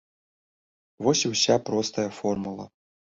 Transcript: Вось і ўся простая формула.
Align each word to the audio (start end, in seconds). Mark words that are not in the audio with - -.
Вось 1.07 1.23
і 1.27 1.31
ўся 1.33 1.59
простая 1.71 2.09
формула. 2.21 2.65